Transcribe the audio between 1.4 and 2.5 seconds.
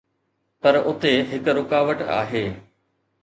رڪاوٽ آهي.